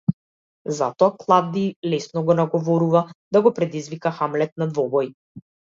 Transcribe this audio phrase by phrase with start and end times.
[0.77, 3.07] Затоа Клавдиј лесно го наговорува
[3.37, 5.17] да го предизвика Хамлет на двобој.